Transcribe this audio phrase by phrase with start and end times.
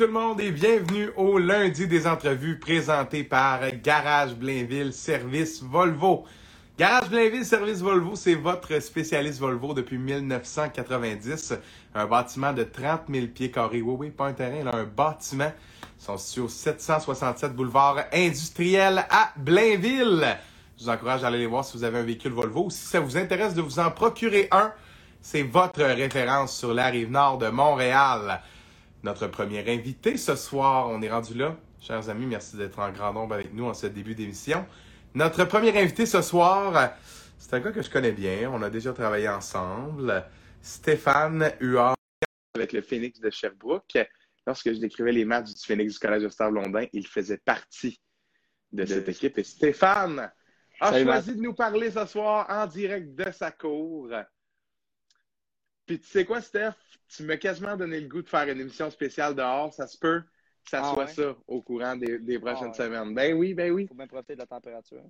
[0.00, 6.24] tout le monde et bienvenue au lundi des entrevues présentées par Garage Blainville Service Volvo.
[6.78, 11.52] Garage Blainville Service Volvo, c'est votre spécialiste Volvo depuis 1990.
[11.94, 13.82] Un bâtiment de 30 000 pieds carrés.
[13.82, 15.52] Oui, oui, pas un terrain, là, un bâtiment.
[15.82, 20.38] Ils sont situés au 767 boulevard industriel à Blainville.
[20.78, 22.70] Je vous encourage à aller les voir si vous avez un véhicule Volvo.
[22.70, 24.72] Si ça vous intéresse de vous en procurer un,
[25.20, 28.40] c'est votre référence sur la rive nord de Montréal.
[29.02, 31.56] Notre premier invité ce soir, on est rendu là.
[31.80, 34.66] Chers amis, merci d'être en grand nombre avec nous en ce début d'émission.
[35.14, 36.92] Notre premier invité ce soir,
[37.38, 38.50] c'est un gars que je connais bien.
[38.52, 40.22] On a déjà travaillé ensemble.
[40.60, 41.96] Stéphane Huard
[42.54, 44.06] avec le Phoenix de Sherbrooke.
[44.46, 47.98] Lorsque je décrivais les matchs du Phoenix du Collège Gustave Blondin, il faisait partie
[48.70, 49.38] de cette équipe.
[49.38, 50.30] Et Stéphane
[50.78, 54.10] a Salut, choisi de nous parler ce soir en direct de sa cour.
[55.86, 56.74] Puis tu sais quoi, Steph?
[57.14, 59.72] Tu m'as quasiment donné le goût de faire une émission spéciale dehors.
[59.74, 60.20] Ça se peut
[60.64, 61.12] que ça Ah soit ouais?
[61.12, 62.74] ça au courant des, des prochaines ouais.
[62.74, 63.14] semaines.
[63.14, 63.86] Ben oui, ben oui.
[63.88, 65.02] faut bien profiter de la température.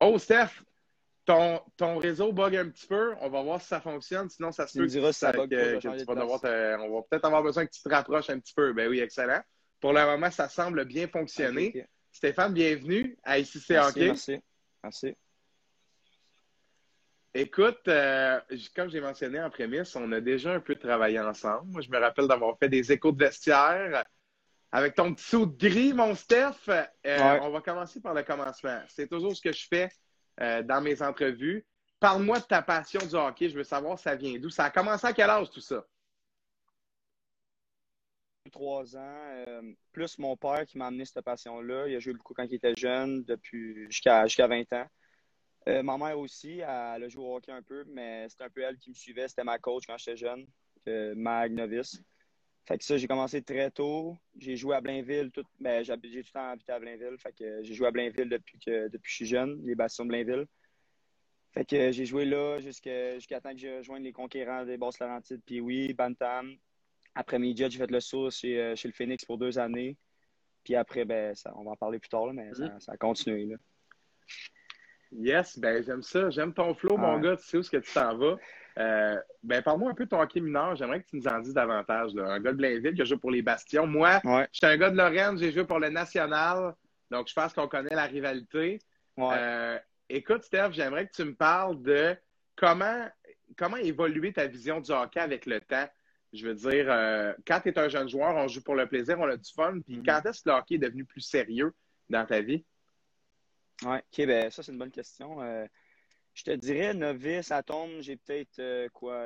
[0.00, 0.62] Oh, Steph,
[1.24, 3.14] ton, ton réseau bug un petit peu.
[3.20, 4.28] On va voir si ça fonctionne.
[4.28, 6.40] Sinon, ça se Tu peut diras si ça que, bug que- que tu vas devoir
[6.40, 8.72] te- On va peut-être avoir besoin que tu te rapproches un petit peu.
[8.72, 9.40] Ben oui, excellent.
[9.80, 11.86] Pour le moment, ça semble bien fonctionner.
[12.12, 14.06] Stéphane, bienvenue à ICC Merci, Hockey.
[14.06, 14.40] merci.
[14.82, 15.16] Merci.
[17.38, 18.40] Écoute, euh,
[18.74, 21.70] comme j'ai mentionné en prémisse, on a déjà un peu travaillé ensemble.
[21.70, 24.04] Moi, je me rappelle d'avoir fait des échos de vestiaire
[24.72, 26.54] avec ton petit saut de gris, mon Steph.
[26.68, 27.40] Euh, Ouais.
[27.42, 28.80] On va commencer par le commencement.
[28.88, 29.90] C'est toujours ce que je fais
[30.40, 31.66] euh, dans mes entrevues.
[32.00, 33.50] Parle-moi de ta passion du hockey.
[33.50, 34.48] Je veux savoir ça vient d'où.
[34.48, 35.84] Ça a commencé à quel âge tout ça?
[38.50, 39.60] Trois ans, euh,
[39.92, 41.86] plus mon père qui m'a amené cette passion-là.
[41.88, 44.86] Il a joué beaucoup quand il était jeune, depuis jusqu'à jusqu'à 20 ans.
[45.68, 48.62] Euh, ma mère aussi, elle, a joué au hockey un peu, mais c'était un peu
[48.62, 49.26] elle qui me suivait.
[49.28, 50.46] C'était ma coach quand j'étais jeune,
[50.88, 52.00] euh, Mag Novice.
[52.66, 54.16] Fait que ça, j'ai commencé très tôt.
[54.36, 55.30] J'ai joué à Blainville.
[55.30, 57.16] Tout, ben, j'ai tout le temps habité à Blainville.
[57.18, 60.04] Fait que j'ai joué à Blainville depuis que, depuis que je suis jeune, les bastions
[60.04, 60.46] de Blainville.
[61.52, 64.98] Fait que j'ai joué là jusqu'à jusqu'à temps que je rejoigne les conquérants des Basses
[64.98, 65.40] Laurentides.
[65.46, 66.56] Puis oui, Bantam.
[67.14, 69.96] Après Midget, j'ai fait le saut chez, euh, chez le Phoenix pour deux années.
[70.64, 72.96] Puis après, ben, ça, on va en parler plus tard, là, mais ça, ça a
[72.96, 73.46] continué.
[73.46, 73.56] Là.
[75.12, 76.30] Yes, ben j'aime ça.
[76.30, 77.20] J'aime ton flow, mon Ouais.
[77.22, 77.36] gars.
[77.36, 78.36] Tu sais où est-ce que tu t'en vas.
[78.78, 80.76] Euh, ben parle-moi un peu de ton hockey mineur.
[80.76, 82.12] J'aimerais que tu nous en dises davantage.
[82.14, 82.32] là.
[82.32, 83.86] Un gars de Blainville qui a joué pour les Bastions.
[83.86, 84.46] Moi, Ouais.
[84.52, 86.74] J'étais un gars de Lorraine, j'ai joué pour le National,
[87.10, 88.78] donc je pense qu'on connaît la rivalité.
[89.16, 89.34] Ouais.
[89.38, 89.78] Euh,
[90.10, 92.14] écoute, Steph, j'aimerais que tu me parles de
[92.54, 93.08] comment,
[93.56, 95.88] comment évoluer ta vision du hockey avec le temps.
[96.34, 99.18] Je veux dire, euh, quand tu es un jeune joueur, on joue pour le plaisir,
[99.18, 99.78] on a du fun.
[99.86, 100.02] Puis Mhm.
[100.04, 101.72] quand est-ce que le hockey est devenu plus sérieux
[102.10, 102.62] dans ta vie?
[103.82, 105.42] Ouais, ok, ben ça c'est une bonne question.
[105.42, 105.66] Euh,
[106.34, 109.22] je te dirais, novice à tombe, j'ai peut-être euh, quoi,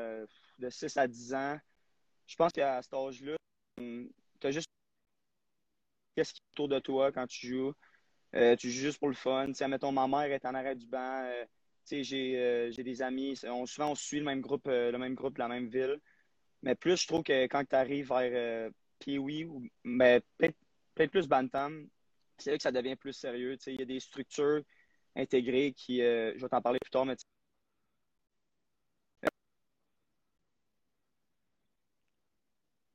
[0.59, 1.59] de 6 à 10 ans.
[2.27, 3.37] Je pense qu'à cet âge-là,
[3.79, 4.69] tu as juste
[6.17, 7.73] qu'est-ce qui est autour de toi quand tu joues.
[8.35, 9.53] Euh, tu joues juste pour le fun.
[9.55, 11.31] Sais, mettons, ma mère est en arrêt du banc.
[11.87, 13.37] tu sais, j'ai des amis.
[13.37, 16.01] Souvent, on suit le même groupe, le même groupe, la même ville.
[16.63, 19.49] Mais plus, je trouve que quand tu arrives vers Pee-Wee,
[19.85, 20.57] mais peut-être
[20.95, 21.89] peut-être plus Bantam,
[22.43, 23.57] c'est là que ça devient plus sérieux.
[23.67, 24.63] Il y a des structures
[25.17, 27.17] intégrées qui, euh, je vais t'en parler plus tard, mais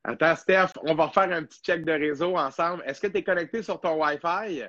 [0.03, 2.83] Attends, Steph, on va refaire un petit check de réseau ensemble.
[2.85, 4.63] Est-ce que tu es connecté sur ton Wi-Fi?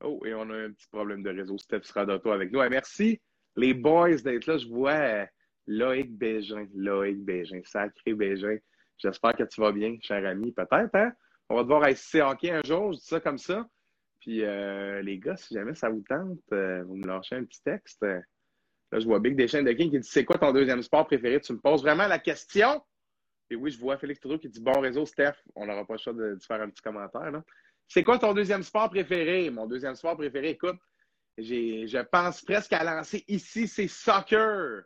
[0.00, 1.56] Oh, et on a un petit problème de réseau.
[1.58, 2.58] Steph sera d'auto avec nous.
[2.68, 3.20] Merci,
[3.56, 4.58] les boys, d'être là.
[4.58, 5.26] Je vois
[5.66, 6.66] Loïc Bégin.
[6.74, 8.56] Loïc Bégin, sacré Bégin.
[8.98, 10.52] J'espère que tu vas bien, cher ami.
[10.52, 11.12] Peut-être, hein?
[11.48, 13.66] On va devoir ICC hockey un jour, je dis ça comme ça.
[14.20, 17.62] Puis, euh, les gars, si jamais ça vous tente, euh, vous me lâchez un petit
[17.62, 18.02] texte.
[18.02, 21.40] Là, je vois Big Deschênes de King qui dit C'est quoi ton deuxième sport préféré?
[21.40, 22.80] Tu me poses vraiment la question?
[23.50, 25.34] Et oui, je vois Félix Trudeau qui dit Bon réseau, Steph.
[25.56, 27.42] On n'aura pas le choix de, de faire un petit commentaire.
[27.88, 29.50] C'est quoi ton deuxième sport préféré?
[29.50, 30.76] Mon deuxième sport préféré, écoute,
[31.38, 34.84] je pense presque à lancer ici, c'est soccer.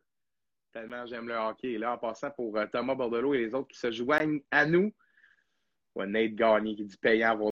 [0.72, 1.72] Tellement j'aime le hockey.
[1.72, 4.66] Et là, en passant pour euh, Thomas Bordelot et les autres qui se joignent à
[4.66, 4.92] nous,
[5.96, 7.50] Nate Gagné qui dit payant